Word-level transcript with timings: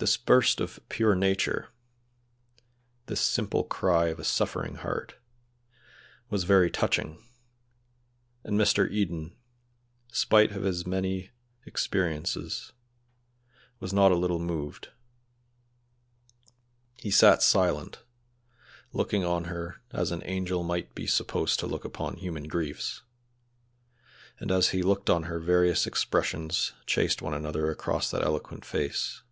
This 0.00 0.16
burst 0.16 0.60
of 0.60 0.78
pure 0.88 1.16
Nature 1.16 1.70
this 3.06 3.20
simple 3.20 3.64
cry 3.64 4.06
of 4.10 4.20
a 4.20 4.24
suffering 4.24 4.76
heart 4.76 5.16
was 6.30 6.44
very 6.44 6.70
touching, 6.70 7.20
and 8.44 8.56
Mr. 8.56 8.88
Eden, 8.88 9.34
spite 10.12 10.52
of 10.52 10.62
his 10.62 10.86
many 10.86 11.30
experiences, 11.66 12.72
was 13.80 13.92
not 13.92 14.12
a 14.12 14.16
little 14.16 14.38
moved. 14.38 14.90
He 16.94 17.10
sat 17.10 17.42
silent, 17.42 18.04
looking 18.92 19.24
on 19.24 19.46
her 19.46 19.80
as 19.90 20.12
an 20.12 20.22
angel 20.26 20.62
might 20.62 20.94
be 20.94 21.08
supposed 21.08 21.58
to 21.58 21.66
look 21.66 21.84
upon 21.84 22.18
human 22.18 22.44
griefs, 22.46 23.02
and 24.38 24.52
as 24.52 24.68
he 24.68 24.80
looked 24.80 25.10
on 25.10 25.24
her 25.24 25.40
various 25.40 25.88
expressions 25.88 26.72
chased 26.86 27.20
one 27.20 27.34
another 27.34 27.68
across 27.68 28.12
that 28.12 28.22
eloquent 28.22 28.64
face. 28.64 29.22